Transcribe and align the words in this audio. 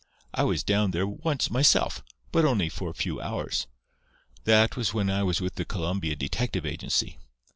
"I 0.33 0.41
was 0.45 0.63
down 0.63 0.89
there, 0.89 1.05
once 1.05 1.51
myself. 1.51 2.03
But 2.31 2.43
only 2.43 2.69
for 2.69 2.89
a 2.89 2.93
few 2.95 3.21
hours. 3.21 3.67
That 4.45 4.75
was 4.75 4.95
when 4.95 5.11
I 5.11 5.21
was 5.21 5.41
with 5.41 5.53
the 5.53 5.63
Columbia 5.65 6.15
Detective 6.15 6.65
Agency. 6.65 7.19